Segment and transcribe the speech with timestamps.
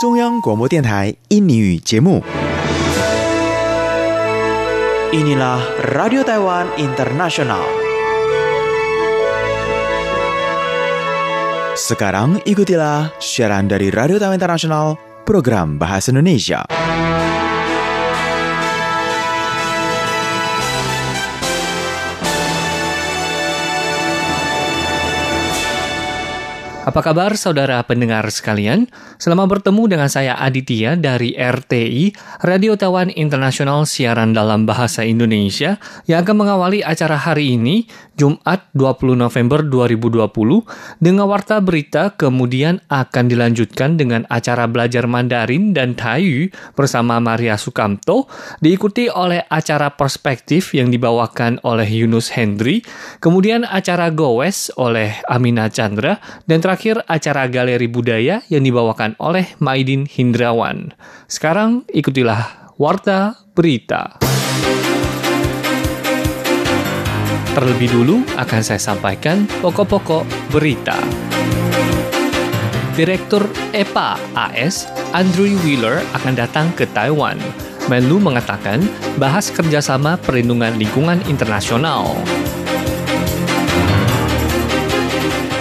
[0.00, 2.22] 中央广播电台印尼语节目。
[5.14, 5.62] Inilah
[5.94, 7.62] Radio Taiwan Internasional.
[11.78, 16.77] Sekarang ikutilah siaran dari Radio Taiwan Internasional, program Bahasa Indonesia.
[26.89, 28.89] Apa kabar saudara pendengar sekalian?
[29.21, 35.77] Selamat bertemu dengan saya Aditya dari RTI, Radio Taiwan Internasional Siaran Dalam Bahasa Indonesia
[36.09, 37.85] yang akan mengawali acara hari ini,
[38.17, 40.65] Jumat 20 November 2020,
[40.97, 48.25] dengan warta berita kemudian akan dilanjutkan dengan acara belajar Mandarin dan Taiyu bersama Maria Sukamto,
[48.65, 52.81] diikuti oleh acara perspektif yang dibawakan oleh Yunus Hendri,
[53.21, 56.17] kemudian acara Gowes oleh Amina Chandra,
[56.49, 56.78] dan terakhir
[57.11, 60.95] acara Galeri Budaya yang dibawakan oleh Maidin Hindrawan.
[61.27, 64.15] Sekarang ikutilah Warta Berita.
[67.51, 70.23] Terlebih dulu akan saya sampaikan pokok-pokok
[70.55, 70.95] berita.
[72.95, 73.43] Direktur
[73.75, 77.35] EPA AS, Andrew Wheeler akan datang ke Taiwan.
[77.91, 78.79] Menlu mengatakan
[79.19, 82.15] bahas kerjasama perlindungan lingkungan internasional.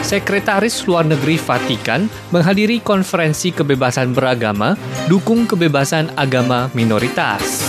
[0.09, 4.73] Sekretaris Luar Negeri Vatikan menghadiri konferensi kebebasan beragama,
[5.05, 7.61] dukung kebebasan agama minoritas.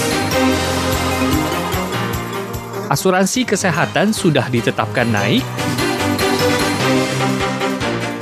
[2.88, 5.44] Asuransi kesehatan sudah ditetapkan naik.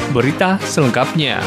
[0.09, 1.37] Berita selengkapnya.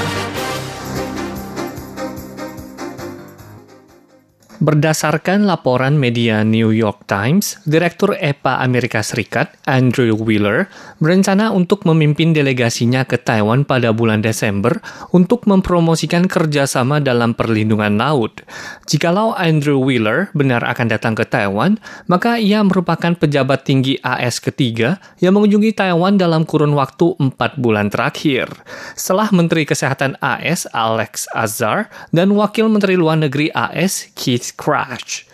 [4.61, 10.69] Berdasarkan laporan media New York Times, Direktur EPA Amerika Serikat, Andrew Wheeler,
[11.01, 14.85] berencana untuk memimpin delegasinya ke Taiwan pada bulan Desember
[15.17, 18.45] untuk mempromosikan kerjasama dalam perlindungan laut.
[18.85, 25.01] Jikalau Andrew Wheeler benar akan datang ke Taiwan, maka ia merupakan pejabat tinggi AS ketiga
[25.25, 28.53] yang mengunjungi Taiwan dalam kurun waktu empat bulan terakhir.
[28.93, 35.27] Setelah Menteri Kesehatan AS Alex Azar dan Wakil Menteri Luar Negeri AS Keith Crash.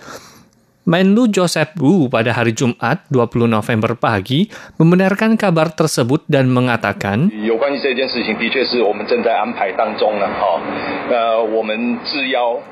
[0.87, 4.47] Menlu Joseph Wu pada hari Jumat 20 November pagi
[4.79, 7.27] membenarkan kabar tersebut dan mengatakan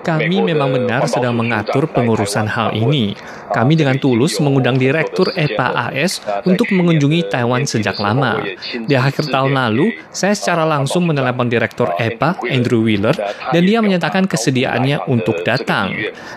[0.07, 3.19] Kami memang benar sedang mengatur pengurusan hal ini.
[3.51, 8.47] Kami dengan tulus mengundang Direktur EPA AS untuk mengunjungi Taiwan sejak lama.
[8.87, 13.19] Di akhir tahun lalu, saya secara langsung menelepon Direktur EPA, Andrew Wheeler,
[13.51, 15.91] dan dia menyatakan kesediaannya untuk datang.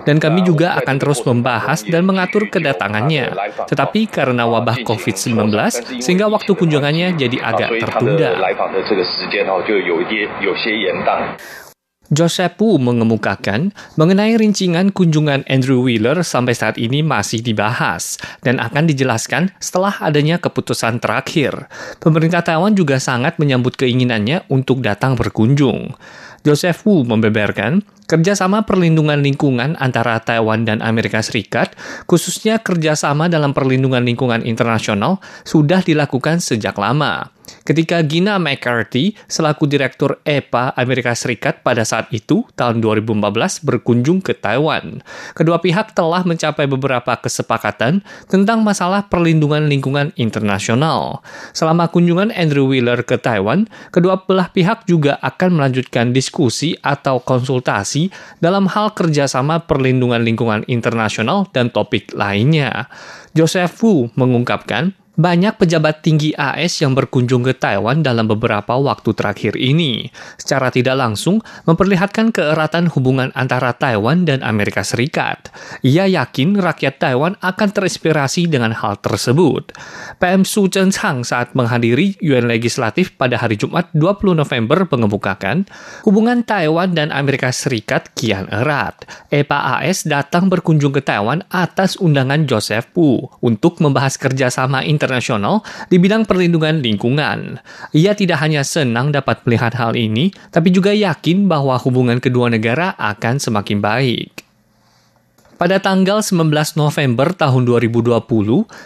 [0.10, 3.36] Dan kami juga akan terus membahas membahas dan mengatur kedatangannya.
[3.68, 5.52] Tetapi karena wabah COVID-19,
[6.00, 8.40] sehingga waktu kunjungannya jadi agak tertunda.
[12.08, 18.88] Joseph Wu mengemukakan mengenai rincingan kunjungan Andrew Wheeler sampai saat ini masih dibahas dan akan
[18.88, 21.68] dijelaskan setelah adanya keputusan terakhir.
[22.00, 26.00] Pemerintah Taiwan juga sangat menyambut keinginannya untuk datang berkunjung.
[26.48, 31.76] Joseph Wu membeberkan, kerjasama perlindungan lingkungan antara Taiwan dan Amerika Serikat,
[32.08, 37.37] khususnya kerjasama dalam perlindungan lingkungan internasional, sudah dilakukan sejak lama.
[37.68, 44.36] Ketika Gina McCarthy selaku Direktur EPA Amerika Serikat pada saat itu, tahun 2014, berkunjung ke
[44.36, 45.04] Taiwan.
[45.36, 51.24] Kedua pihak telah mencapai beberapa kesepakatan tentang masalah perlindungan lingkungan internasional.
[51.52, 58.12] Selama kunjungan Andrew Wheeler ke Taiwan, kedua belah pihak juga akan melanjutkan diskusi atau konsultasi
[58.40, 62.88] dalam hal kerjasama perlindungan lingkungan internasional dan topik lainnya.
[63.36, 69.58] Joseph Wu mengungkapkan, banyak pejabat tinggi AS yang berkunjung ke Taiwan dalam beberapa waktu terakhir
[69.58, 75.50] ini, secara tidak langsung memperlihatkan keeratan hubungan antara Taiwan dan Amerika Serikat.
[75.82, 79.74] Ia yakin rakyat Taiwan akan terinspirasi dengan hal tersebut.
[80.22, 85.66] PM Su Chen Chang saat menghadiri UN Legislatif pada hari Jumat 20 November mengemukakan,
[86.06, 89.02] hubungan Taiwan dan Amerika Serikat kian erat.
[89.34, 95.07] EPA AS datang berkunjung ke Taiwan atas undangan Joseph Wu untuk membahas kerjasama internasional
[95.88, 97.64] di bidang perlindungan lingkungan.
[97.96, 102.94] Ia tidak hanya senang dapat melihat hal ini, tapi juga yakin bahwa hubungan kedua negara
[103.00, 104.48] akan semakin baik.
[105.58, 108.22] Pada tanggal 19 November tahun 2020,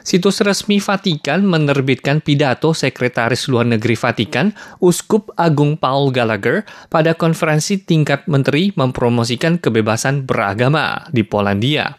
[0.07, 7.75] situs resmi Vatikan menerbitkan pidato Sekretaris Luar Negeri Vatikan, Uskup Agung Paul Gallagher, pada konferensi
[7.75, 11.91] tingkat menteri mempromosikan kebebasan beragama di Polandia.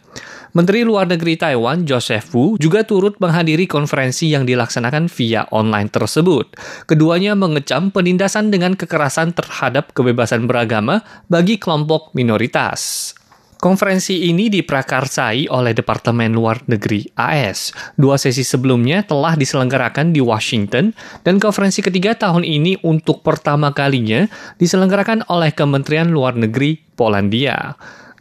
[0.52, 6.52] Menteri Luar Negeri Taiwan Joseph Wu juga turut menghadiri konferensi yang dilaksanakan via online tersebut.
[6.84, 11.00] Keduanya mengecam penindasan dengan kekerasan terhadap kebebasan beragama
[11.32, 13.16] bagi kelompok minoritas.
[13.56, 17.72] Konferensi ini diprakarsai oleh Departemen Luar Negeri AS.
[17.96, 20.93] Dua sesi sebelumnya telah diselenggarakan di Washington
[21.25, 24.28] dan konferensi ketiga tahun ini untuk pertama kalinya
[24.60, 27.72] diselenggarakan oleh Kementerian Luar Negeri Polandia.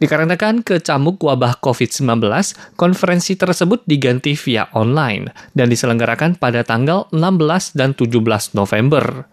[0.02, 2.26] Dikarenakan kecamuk wabah COVID-19,
[2.74, 8.10] konferensi tersebut diganti via online dan diselenggarakan pada tanggal 16 dan 17
[8.58, 9.30] November.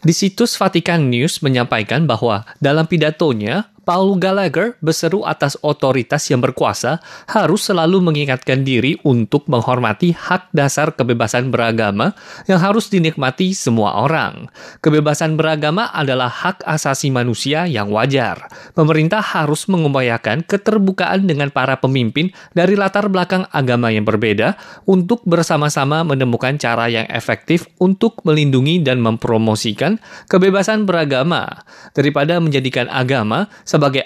[0.00, 6.98] Di situs Vatican News menyampaikan bahwa dalam pidatonya, Paul Gallagher berseru atas otoritas yang berkuasa
[7.30, 12.10] harus selalu mengingatkan diri untuk menghormati hak dasar kebebasan beragama
[12.50, 14.50] yang harus dinikmati semua orang.
[14.82, 18.50] Kebebasan beragama adalah hak asasi manusia yang wajar.
[18.74, 24.58] Pemerintah harus mengupayakan keterbukaan dengan para pemimpin dari latar belakang agama yang berbeda
[24.90, 31.62] untuk bersama-sama menemukan cara yang efektif untuk melindungi dan mempromosikan kebebasan beragama
[31.94, 33.46] daripada menjadikan agama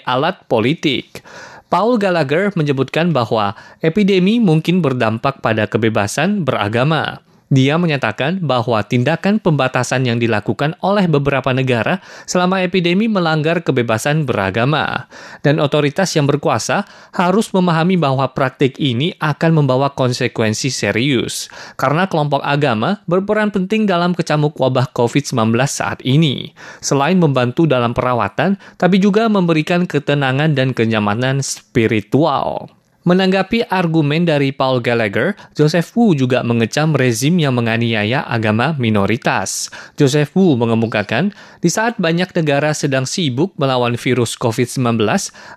[0.03, 1.23] alat politik.
[1.71, 7.23] Paul Gallagher menyebutkan bahwa epidemi mungkin berdampak pada kebebasan beragama.
[7.51, 15.11] Dia menyatakan bahwa tindakan pembatasan yang dilakukan oleh beberapa negara selama epidemi melanggar kebebasan beragama,
[15.43, 22.39] dan otoritas yang berkuasa harus memahami bahwa praktik ini akan membawa konsekuensi serius, karena kelompok
[22.39, 29.27] agama berperan penting dalam kecamuk wabah COVID-19 saat ini, selain membantu dalam perawatan, tapi juga
[29.27, 32.80] memberikan ketenangan dan kenyamanan spiritual.
[33.01, 39.73] Menanggapi argumen dari Paul Gallagher, Joseph Wu juga mengecam rezim yang menganiaya agama minoritas.
[39.97, 41.33] Joseph Wu mengemukakan,
[41.65, 45.01] di saat banyak negara sedang sibuk melawan virus COVID-19,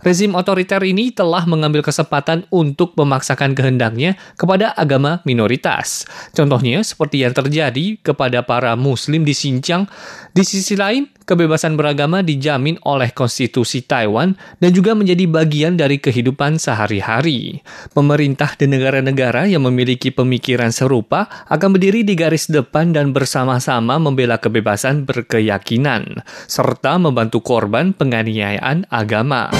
[0.00, 6.08] rezim otoriter ini telah mengambil kesempatan untuk memaksakan kehendaknya kepada agama minoritas.
[6.32, 9.84] Contohnya seperti yang terjadi kepada para muslim di Xinjiang.
[10.32, 16.60] Di sisi lain, kebebasan beragama dijamin oleh konstitusi Taiwan dan juga menjadi bagian dari kehidupan
[16.60, 17.64] sehari-hari.
[17.92, 24.38] Pemerintah dan negara-negara yang memiliki pemikiran serupa akan berdiri di garis depan dan bersama-sama membela
[24.38, 29.50] kebebasan berkeyakinan, serta membantu korban penganiayaan agama.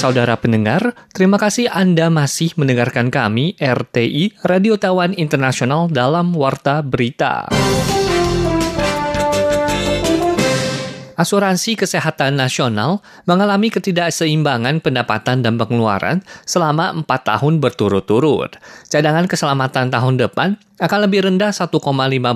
[0.00, 7.52] Saudara pendengar, terima kasih Anda masih mendengarkan kami RTI Radio Taiwan Internasional dalam Warta Berita.
[11.20, 18.56] Asuransi Kesehatan Nasional mengalami ketidakseimbangan pendapatan dan pengeluaran selama empat tahun berturut-turut.
[18.88, 21.76] Cadangan keselamatan tahun depan akan lebih rendah 1,5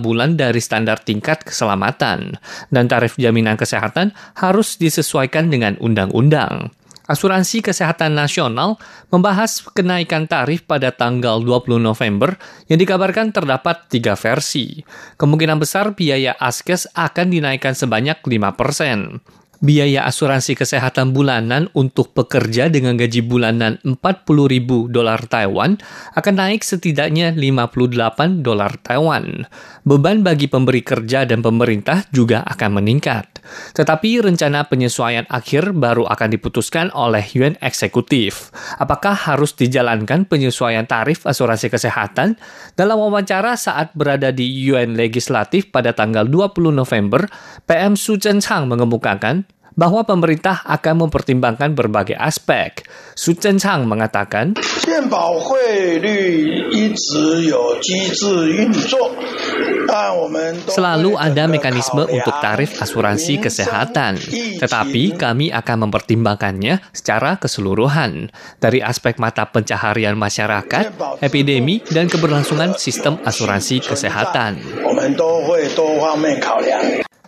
[0.05, 2.37] bulan dari standar tingkat keselamatan,
[2.69, 6.69] dan tarif jaminan kesehatan harus disesuaikan dengan undang-undang.
[7.05, 8.81] Asuransi Kesehatan Nasional
[9.13, 12.33] membahas kenaikan tarif pada tanggal 20 November
[12.65, 14.81] yang dikabarkan terdapat tiga versi.
[15.21, 19.21] Kemungkinan besar biaya askes akan dinaikkan sebanyak 5 persen.
[19.65, 25.81] Biaya asuransi kesehatan bulanan untuk pekerja dengan gaji bulanan 40.000 dolar Taiwan
[26.13, 29.49] akan naik setidaknya 58 dolar Taiwan.
[29.89, 33.41] Beban bagi pemberi kerja dan pemerintah juga akan meningkat.
[33.73, 38.53] Tetapi rencana penyesuaian akhir baru akan diputuskan oleh Yuan Eksekutif.
[38.77, 42.37] Apakah harus dijalankan penyesuaian tarif asuransi kesehatan?
[42.77, 47.25] Dalam wawancara saat berada di Yuan Legislatif pada tanggal 20 November,
[47.65, 52.87] PM Su Chen Chang mengemukakan bahwa pemerintah akan mempertimbangkan berbagai aspek.
[53.15, 54.59] Su Chen Chang mengatakan,
[60.67, 64.19] Selalu ada mekanisme untuk tarif asuransi kesehatan,
[64.59, 70.91] tetapi kami akan mempertimbangkannya secara keseluruhan dari aspek mata pencaharian masyarakat,
[71.23, 74.59] epidemi, dan keberlangsungan sistem asuransi kesehatan.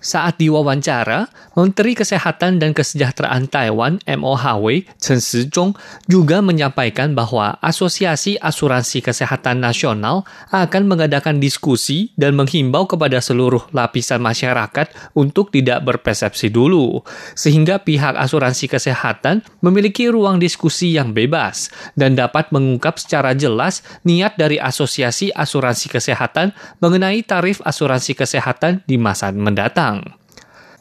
[0.06, 1.26] Saat diwawancara,
[1.58, 5.74] Menteri Kesehatan dan Kesejahteraan Taiwan MOHW Chen Shizhong
[6.06, 10.22] juga menyampaikan bahwa Asosiasi Asuransi Kesehatan Nasional
[10.54, 17.02] akan mengadakan diskusi dan menghimbau kepada seluruh lapisan masyarakat untuk tidak berpersepsi dulu,
[17.34, 21.66] sehingga pihak asuransi kesehatan memiliki ruang diskusi yang bebas
[21.98, 29.00] dan dapat mengungkap secara jelas niat dari Asosiasi Asuransi Kesehatan mengenai tarif asuransi kesehatan di
[29.00, 29.95] masa mendatang.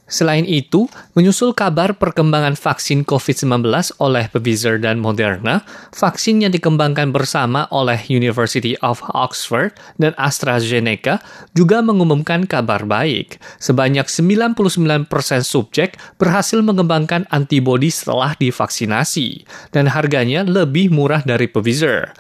[0.06, 0.86] Selain itu,
[1.18, 3.66] menyusul kabar perkembangan vaksin COVID-19
[3.98, 5.66] oleh Pfizer dan Moderna,
[5.98, 11.26] vaksin yang dikembangkan bersama oleh University of Oxford dan AstraZeneca
[11.58, 13.42] juga mengumumkan kabar baik.
[13.58, 15.10] Sebanyak 99%
[15.42, 19.42] subjek berhasil mengembangkan antibodi setelah divaksinasi,
[19.74, 22.14] dan harganya lebih murah dari Pfizer.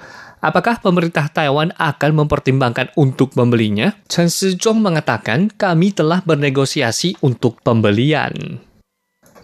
[0.45, 3.97] Apakah pemerintah Taiwan akan mempertimbangkan untuk membelinya?
[4.05, 8.61] Chen Shizhong mengatakan, kami telah bernegosiasi untuk pembelian.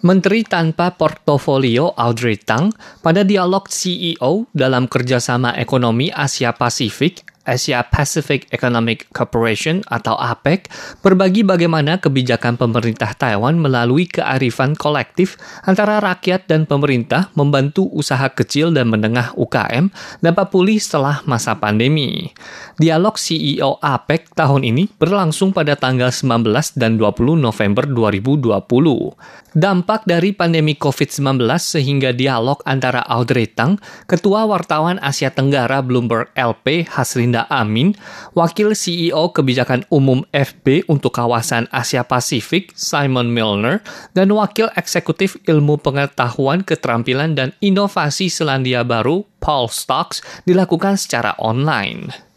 [0.06, 2.70] Menteri tanpa portofolio Audrey Tang
[3.02, 10.70] pada dialog CEO dalam kerjasama ekonomi Asia Pasifik Asia Pacific Economic Cooperation atau APEC
[11.02, 15.34] berbagi bagaimana kebijakan pemerintah Taiwan melalui kearifan kolektif
[15.66, 19.90] antara rakyat dan pemerintah membantu usaha kecil dan menengah UKM
[20.22, 22.30] dapat pulih setelah masa pandemi.
[22.78, 26.46] Dialog CEO APEC tahun ini berlangsung pada tanggal 19
[26.78, 29.50] dan 20 November 2020.
[29.52, 33.76] Dampak dari pandemi COVID-19 sehingga dialog antara Audrey Tang,
[34.08, 37.96] Ketua Wartawan Asia Tenggara Bloomberg LP Hasrin Linda Amin,
[38.36, 43.80] Wakil CEO Kebijakan Umum FB untuk kawasan Asia Pasifik Simon Milner,
[44.12, 52.31] dan Wakil Eksekutif Ilmu Pengetahuan Keterampilan dan Inovasi Selandia Baru Paul Stocks dilakukan secara online.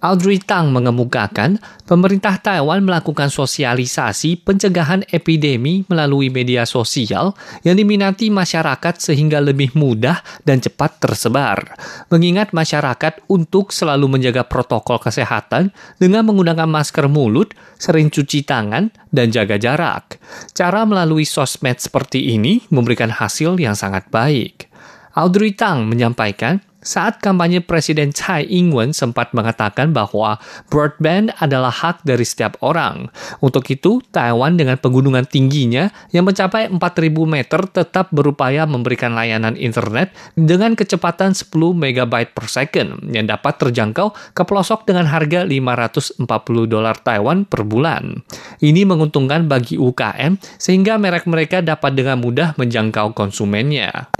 [0.00, 7.36] Audrey Tang mengemukakan pemerintah Taiwan melakukan sosialisasi pencegahan epidemi melalui media sosial
[7.68, 11.76] yang diminati masyarakat sehingga lebih mudah dan cepat tersebar.
[12.08, 15.68] Mengingat masyarakat untuk selalu menjaga protokol kesehatan
[16.00, 20.16] dengan menggunakan masker mulut, sering cuci tangan, dan jaga jarak.
[20.56, 24.72] Cara melalui sosmed seperti ini memberikan hasil yang sangat baik.
[25.12, 30.40] Audrey Tang menyampaikan saat kampanye Presiden Tsai Ing-wen sempat mengatakan bahwa
[30.72, 33.12] broadband adalah hak dari setiap orang.
[33.44, 36.80] Untuk itu, Taiwan dengan pegunungan tingginya yang mencapai 4000
[37.28, 44.12] meter tetap berupaya memberikan layanan internet dengan kecepatan 10 MB per second yang dapat terjangkau
[44.32, 46.24] ke pelosok dengan harga 540
[46.66, 48.24] dolar Taiwan per bulan.
[48.60, 54.10] Ini menguntungkan bagi UKM sehingga merek mereka dapat dengan mudah menjangkau konsumennya.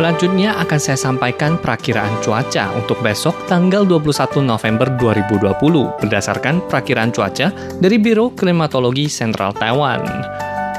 [0.00, 5.60] Selanjutnya akan saya sampaikan perakiraan cuaca untuk besok tanggal 21 November 2020
[6.00, 10.00] berdasarkan perakiraan cuaca dari Biro Klimatologi Sentral Taiwan.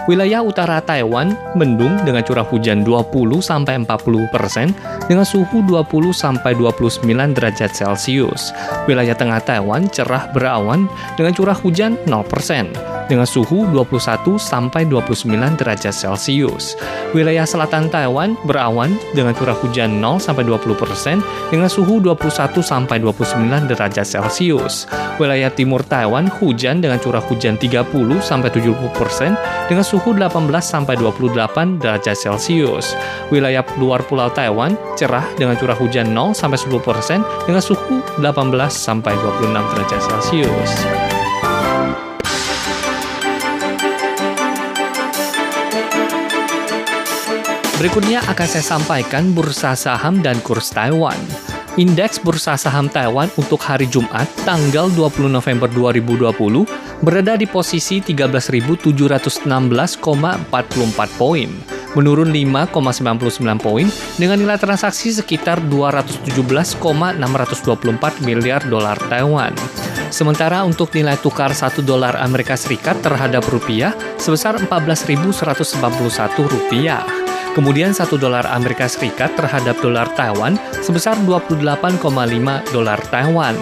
[0.10, 3.14] Wilayah utara Taiwan mendung dengan curah hujan 20
[3.46, 4.74] sampai 40 persen
[5.06, 7.06] dengan suhu 20 sampai 29
[7.38, 8.50] derajat Celcius.
[8.90, 15.28] Wilayah tengah Taiwan cerah berawan dengan curah hujan 0 persen dengan suhu 21 sampai 29
[15.60, 16.80] derajat Celcius.
[17.12, 21.20] Wilayah selatan Taiwan berawan dengan curah hujan 0 sampai 20 persen
[21.52, 24.88] dengan suhu 21 sampai 29 derajat Celcius.
[25.20, 27.84] Wilayah timur Taiwan hujan dengan curah hujan 30
[28.24, 29.36] sampai 70 persen
[29.68, 32.96] dengan suhu 18 sampai 28 derajat Celcius.
[33.28, 38.72] Wilayah luar pulau Taiwan cerah dengan curah hujan 0 sampai 10 persen dengan suhu 18
[38.72, 41.11] sampai 26 derajat Celcius.
[47.82, 51.18] Berikutnya akan saya sampaikan bursa saham dan kurs Taiwan.
[51.82, 56.30] Indeks bursa saham Taiwan untuk hari Jumat, tanggal 20 November 2020,
[57.02, 59.98] berada di posisi 13.716,44
[61.18, 61.50] poin,
[61.98, 67.18] menurun 5,99 poin dengan nilai transaksi sekitar 217,624
[68.22, 69.58] miliar dolar Taiwan.
[70.14, 75.34] Sementara untuk nilai tukar 1 dolar Amerika Serikat terhadap rupiah sebesar 14.191
[76.46, 77.31] rupiah.
[77.52, 82.00] Kemudian 1 dolar Amerika Serikat terhadap dolar Taiwan sebesar 28,5
[82.72, 83.60] dolar Taiwan.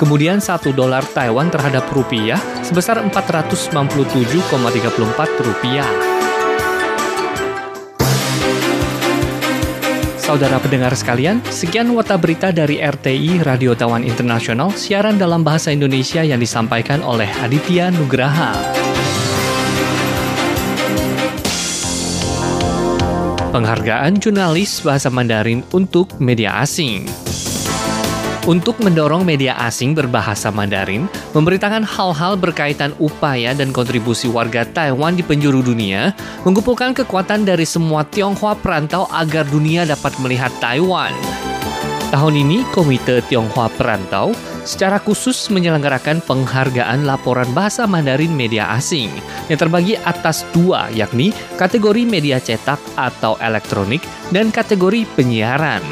[0.00, 5.84] Kemudian 1 dolar Taiwan terhadap rupiah sebesar 497,34 rupiah.
[10.16, 16.24] Saudara pendengar sekalian, sekian wata berita dari RTI Radio Taiwan Internasional siaran dalam bahasa Indonesia
[16.24, 18.85] yang disampaikan oleh Aditya Nugraha.
[23.54, 27.06] Penghargaan Jurnalis Bahasa Mandarin untuk Media Asing
[28.46, 35.26] untuk mendorong media asing berbahasa Mandarin, memberitakan hal-hal berkaitan upaya dan kontribusi warga Taiwan di
[35.26, 36.14] penjuru dunia,
[36.46, 41.10] mengumpulkan kekuatan dari semua Tionghoa perantau agar dunia dapat melihat Taiwan.
[42.06, 44.30] Tahun ini, Komite Tionghoa Perantau
[44.62, 49.10] secara khusus menyelenggarakan penghargaan laporan bahasa Mandarin media asing
[49.50, 55.82] yang terbagi atas dua, yakni kategori media cetak atau elektronik dan kategori penyiaran.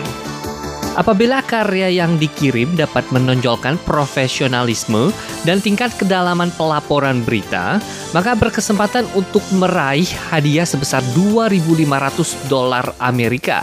[0.95, 5.11] Apabila karya yang dikirim dapat menonjolkan profesionalisme
[5.43, 7.83] dan tingkat kedalaman pelaporan berita,
[8.15, 13.59] maka berkesempatan untuk meraih hadiah sebesar 2.500 dolar Amerika.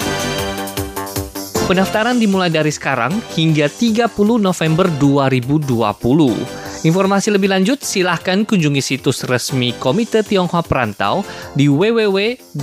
[1.72, 4.12] Pendaftaran dimulai dari sekarang hingga 30
[4.44, 5.80] November 2020.
[6.84, 11.24] Informasi lebih lanjut silahkan kunjungi situs resmi Komite Tionghoa Perantau
[11.56, 12.56] di www.ocac.gov.tw.